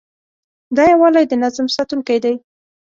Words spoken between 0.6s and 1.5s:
دا یووالی د